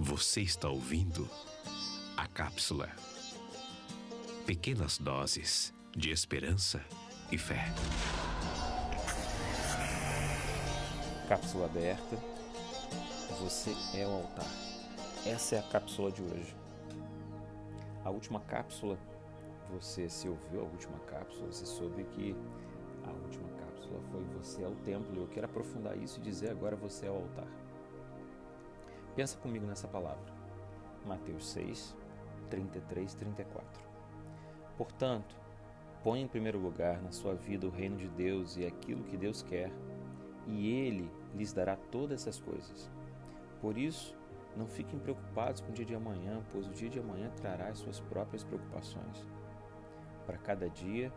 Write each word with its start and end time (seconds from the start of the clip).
Você 0.00 0.42
está 0.42 0.68
ouvindo 0.68 1.28
a 2.16 2.24
cápsula. 2.28 2.88
Pequenas 4.46 4.96
doses 4.96 5.74
de 5.90 6.12
esperança 6.12 6.80
e 7.32 7.36
fé. 7.36 7.64
Cápsula 11.28 11.66
aberta. 11.66 12.16
Você 13.40 13.74
é 13.92 14.06
o 14.06 14.10
altar. 14.10 14.46
Essa 15.26 15.56
é 15.56 15.58
a 15.58 15.62
cápsula 15.64 16.12
de 16.12 16.22
hoje. 16.22 16.54
A 18.04 18.10
última 18.10 18.38
cápsula, 18.38 18.96
você 19.68 20.08
se 20.08 20.28
ouviu 20.28 20.60
a 20.60 20.64
última 20.64 20.98
cápsula, 21.00 21.50
você 21.50 21.66
soube 21.66 22.04
que 22.04 22.36
a 23.04 23.10
última 23.10 23.48
cápsula 23.58 24.00
foi 24.12 24.24
Você 24.40 24.62
é 24.62 24.68
o 24.68 24.76
templo. 24.76 25.20
Eu 25.20 25.26
quero 25.26 25.46
aprofundar 25.46 25.98
isso 25.98 26.20
e 26.20 26.22
dizer 26.22 26.50
agora 26.50 26.76
você 26.76 27.06
é 27.06 27.10
o 27.10 27.16
altar. 27.16 27.67
Pensa 29.18 29.36
comigo 29.36 29.66
nessa 29.66 29.88
palavra. 29.88 30.32
Mateus 31.04 31.48
6, 31.48 31.96
33, 32.50 33.14
34. 33.14 33.82
Portanto, 34.76 35.34
põe 36.04 36.22
em 36.22 36.28
primeiro 36.28 36.56
lugar 36.56 37.02
na 37.02 37.10
sua 37.10 37.34
vida 37.34 37.66
o 37.66 37.70
reino 37.70 37.96
de 37.96 38.06
Deus 38.06 38.56
e 38.56 38.64
aquilo 38.64 39.02
que 39.02 39.16
Deus 39.16 39.42
quer, 39.42 39.72
e 40.46 40.68
Ele 40.68 41.10
lhes 41.34 41.52
dará 41.52 41.74
todas 41.90 42.20
essas 42.20 42.38
coisas. 42.40 42.88
Por 43.60 43.76
isso, 43.76 44.16
não 44.56 44.68
fiquem 44.68 45.00
preocupados 45.00 45.62
com 45.62 45.70
o 45.70 45.74
dia 45.74 45.84
de 45.84 45.96
amanhã, 45.96 46.40
pois 46.52 46.68
o 46.68 46.72
dia 46.72 46.88
de 46.88 47.00
amanhã 47.00 47.28
trará 47.30 47.70
as 47.70 47.78
suas 47.80 47.98
próprias 47.98 48.44
preocupações. 48.44 49.26
Para 50.26 50.38
cada 50.38 50.70
dia, 50.70 51.12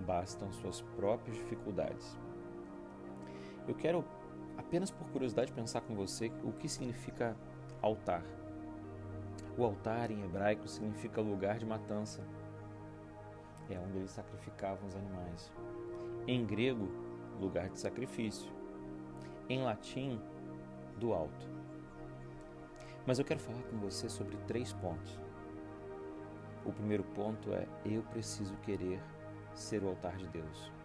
bastam 0.00 0.52
suas 0.52 0.82
próprias 0.98 1.38
dificuldades. 1.38 2.14
Eu 3.66 3.74
quero 3.74 4.04
apenas 4.68 4.90
por 4.90 5.08
curiosidade 5.08 5.50
pensar 5.50 5.80
com 5.80 5.94
você 5.94 6.30
o 6.44 6.52
que 6.52 6.68
significa 6.68 7.34
altar. 7.80 8.22
O 9.56 9.64
altar 9.64 10.10
em 10.10 10.22
hebraico 10.22 10.68
significa 10.68 11.22
lugar 11.22 11.58
de 11.58 11.64
matança. 11.64 12.22
É 13.70 13.78
onde 13.78 13.96
eles 13.96 14.10
sacrificavam 14.10 14.86
os 14.86 14.94
animais. 14.94 15.50
Em 16.26 16.44
grego, 16.44 16.86
lugar 17.40 17.70
de 17.70 17.80
sacrifício. 17.80 18.52
Em 19.48 19.62
latim, 19.62 20.20
do 20.98 21.14
alto. 21.14 21.48
Mas 23.06 23.18
eu 23.18 23.24
quero 23.24 23.40
falar 23.40 23.62
com 23.62 23.78
você 23.78 24.08
sobre 24.10 24.36
três 24.46 24.74
pontos. 24.74 25.18
O 26.66 26.72
primeiro 26.72 27.04
ponto 27.04 27.54
é 27.54 27.66
eu 27.86 28.02
preciso 28.02 28.54
querer 28.58 29.00
ser 29.54 29.82
o 29.82 29.88
altar 29.88 30.16
de 30.18 30.28
Deus. 30.28 30.77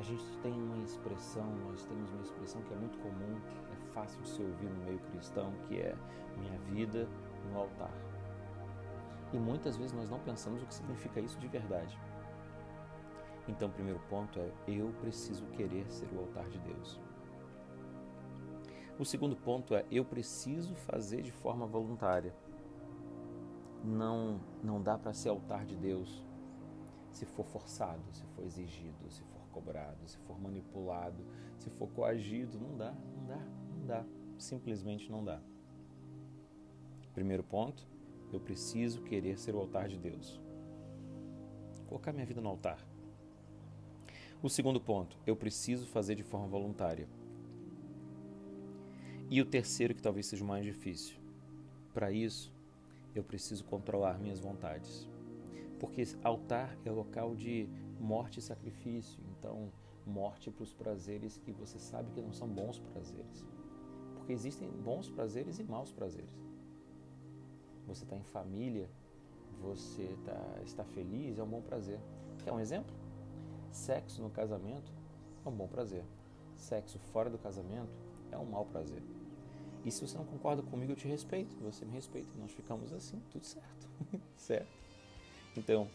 A 0.00 0.02
gente 0.02 0.24
tem 0.38 0.50
uma 0.50 0.78
expressão, 0.78 1.44
nós 1.68 1.84
temos 1.84 2.10
uma 2.10 2.22
expressão 2.22 2.62
que 2.62 2.72
é 2.72 2.76
muito 2.78 2.98
comum, 3.00 3.38
é 3.70 3.92
fácil 3.92 4.18
de 4.22 4.30
se 4.30 4.40
ouvir 4.40 4.70
no 4.70 4.84
meio 4.86 4.98
cristão, 4.98 5.52
que 5.68 5.78
é 5.78 5.94
minha 6.38 6.58
vida 6.60 7.06
no 7.52 7.58
altar. 7.58 7.92
E 9.30 9.38
muitas 9.38 9.76
vezes 9.76 9.92
nós 9.92 10.08
não 10.08 10.18
pensamos 10.18 10.62
o 10.62 10.66
que 10.66 10.72
significa 10.72 11.20
isso 11.20 11.38
de 11.38 11.46
verdade. 11.46 12.00
Então, 13.46 13.68
o 13.68 13.70
primeiro 13.70 14.00
ponto 14.08 14.40
é 14.40 14.50
eu 14.66 14.90
preciso 15.02 15.44
querer 15.48 15.84
ser 15.90 16.08
o 16.14 16.20
altar 16.20 16.48
de 16.48 16.58
Deus. 16.60 16.98
O 18.98 19.04
segundo 19.04 19.36
ponto 19.36 19.74
é 19.74 19.84
eu 19.90 20.02
preciso 20.02 20.74
fazer 20.76 21.20
de 21.20 21.30
forma 21.30 21.66
voluntária. 21.66 22.34
Não 23.84 24.40
não 24.64 24.80
dá 24.80 24.96
para 24.96 25.12
ser 25.12 25.28
altar 25.28 25.66
de 25.66 25.76
Deus 25.76 26.24
se 27.20 27.26
for 27.26 27.44
forçado, 27.44 28.02
se 28.14 28.24
for 28.34 28.42
exigido, 28.46 29.10
se 29.10 29.22
for 29.24 29.46
cobrado, 29.52 30.08
se 30.08 30.16
for 30.20 30.40
manipulado, 30.40 31.22
se 31.58 31.68
for 31.68 31.86
coagido, 31.88 32.58
não 32.58 32.74
dá, 32.78 32.92
não 32.92 33.26
dá, 33.26 33.46
não 33.76 33.86
dá, 33.86 34.06
simplesmente 34.38 35.10
não 35.10 35.22
dá. 35.22 35.38
Primeiro 37.12 37.44
ponto, 37.44 37.86
eu 38.32 38.40
preciso 38.40 39.02
querer 39.02 39.38
ser 39.38 39.54
o 39.54 39.58
altar 39.58 39.86
de 39.86 39.98
Deus. 39.98 40.40
Colocar 41.86 42.10
minha 42.10 42.24
vida 42.24 42.40
no 42.40 42.48
altar. 42.48 42.82
O 44.42 44.48
segundo 44.48 44.80
ponto, 44.80 45.18
eu 45.26 45.36
preciso 45.36 45.86
fazer 45.86 46.14
de 46.14 46.22
forma 46.22 46.46
voluntária. 46.46 47.06
E 49.28 49.42
o 49.42 49.44
terceiro, 49.44 49.94
que 49.94 50.00
talvez 50.00 50.24
seja 50.24 50.42
o 50.42 50.46
mais 50.46 50.64
difícil. 50.64 51.18
Para 51.92 52.10
isso, 52.10 52.50
eu 53.14 53.22
preciso 53.22 53.62
controlar 53.66 54.18
minhas 54.18 54.40
vontades 54.40 55.06
porque 55.80 56.04
altar 56.22 56.76
é 56.84 56.90
local 56.90 57.34
de 57.34 57.66
morte 57.98 58.38
e 58.38 58.42
sacrifício, 58.42 59.18
então 59.30 59.72
morte 60.06 60.50
para 60.50 60.62
os 60.62 60.74
prazeres 60.74 61.38
que 61.38 61.50
você 61.50 61.78
sabe 61.78 62.10
que 62.12 62.20
não 62.20 62.32
são 62.32 62.46
bons 62.46 62.78
prazeres. 62.78 63.44
Porque 64.14 64.32
existem 64.32 64.68
bons 64.68 65.08
prazeres 65.08 65.58
e 65.58 65.64
maus 65.64 65.90
prazeres. 65.90 66.38
Você 67.86 68.04
está 68.04 68.16
em 68.16 68.22
família, 68.22 68.88
você 69.60 70.16
tá, 70.24 70.60
está 70.64 70.84
feliz, 70.84 71.38
é 71.38 71.42
um 71.42 71.48
bom 71.48 71.62
prazer. 71.62 71.98
Quer 72.44 72.52
um 72.52 72.60
exemplo? 72.60 72.94
Sexo 73.72 74.22
no 74.22 74.30
casamento 74.30 74.92
é 75.44 75.48
um 75.48 75.52
bom 75.52 75.66
prazer. 75.66 76.04
Sexo 76.56 76.98
fora 76.98 77.30
do 77.30 77.38
casamento 77.38 77.90
é 78.30 78.36
um 78.36 78.44
mau 78.44 78.66
prazer. 78.66 79.02
E 79.84 79.90
se 79.90 80.06
você 80.06 80.18
não 80.18 80.26
concorda 80.26 80.62
comigo, 80.62 80.92
eu 80.92 80.96
te 80.96 81.08
respeito, 81.08 81.56
você 81.56 81.86
me 81.86 81.92
respeita. 81.92 82.28
Nós 82.38 82.52
ficamos 82.52 82.92
assim, 82.92 83.20
tudo 83.30 83.46
certo. 83.46 83.88
certo? 84.36 84.79
Então, 85.60 85.86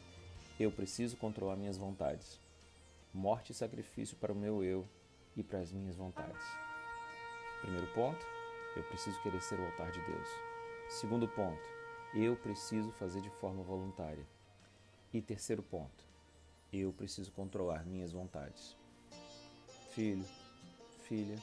eu 0.60 0.72
preciso 0.72 1.18
controlar 1.18 1.56
minhas 1.56 1.76
vontades. 1.76 2.40
Morte 3.12 3.52
e 3.52 3.56
sacrifício 3.56 4.16
para 4.18 4.32
o 4.32 4.36
meu 4.36 4.64
eu 4.64 4.88
e 5.36 5.42
para 5.42 5.58
as 5.58 5.72
minhas 5.72 5.96
vontades. 5.96 6.46
Primeiro 7.62 7.88
ponto, 7.88 8.24
eu 8.76 8.84
preciso 8.84 9.20
querer 9.24 9.42
ser 9.42 9.60
o 9.60 9.66
altar 9.66 9.92
de 9.92 10.00
Deus. 10.02 10.28
Segundo 10.88 11.28
ponto, 11.28 11.64
eu 12.14 12.36
preciso 12.36 12.92
fazer 12.92 13.22
de 13.22 13.30
forma 13.32 13.64
voluntária. 13.64 14.24
E 15.12 15.20
terceiro 15.20 15.64
ponto, 15.64 16.06
eu 16.72 16.94
preciso 16.94 17.32
controlar 17.32 17.84
minhas 17.88 18.12
vontades. 18.12 18.78
Filho, 19.96 20.26
filha, 21.08 21.40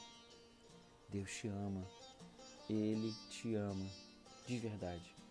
Deus 1.09 1.29
te 1.29 1.49
ama. 1.49 1.85
Ele 2.69 3.13
te 3.29 3.53
ama 3.55 3.85
de 4.47 4.59
verdade. 4.59 5.22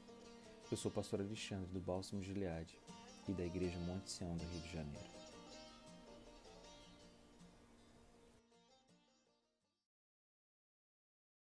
Eu 0.73 0.77
sou 0.79 0.91
o 0.91 0.95
pastor 0.95 1.21
Alexandre 1.21 1.71
do 1.71 1.81
Bálsamo 1.81 2.23
Gileade 2.23 2.79
e 3.29 3.33
da 3.35 3.45
Igreja 3.45 3.79
Monte 3.81 4.11
Sião 4.11 4.35
do 4.35 4.43
Rio 4.43 4.61
de 4.63 4.73
Janeiro. 4.73 5.22